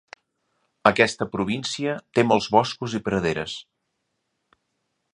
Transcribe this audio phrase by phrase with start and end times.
[0.91, 3.57] Aquesta província té molts boscos i praderes.